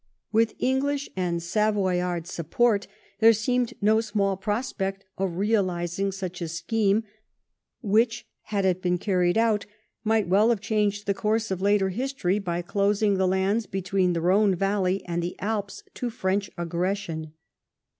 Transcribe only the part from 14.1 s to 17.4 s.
the Rhone valley and the Alps to French aggression.